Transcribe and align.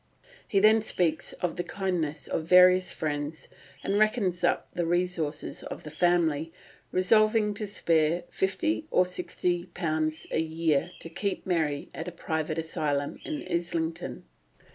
He 0.47 0.59
then 0.59 0.81
speaks 0.81 1.33
of 1.33 1.57
the 1.57 1.63
kindness 1.63 2.25
of 2.25 2.41
various 2.45 2.91
friends, 2.91 3.47
and 3.83 3.99
reckons 3.99 4.43
up 4.43 4.71
the 4.73 4.87
resources 4.87 5.61
of 5.61 5.83
the 5.83 5.91
family, 5.91 6.51
resolving 6.91 7.53
to 7.53 7.67
spare 7.67 8.23
£50 8.31 8.85
or 8.89 9.03
£60 9.03 10.31
a 10.31 10.41
year 10.41 10.89
to 11.01 11.07
keep 11.11 11.45
Mary 11.45 11.89
at 11.93 12.07
a 12.07 12.11
private 12.11 12.57
asylum 12.57 13.19
at 13.27 13.51
Islington. 13.51 14.23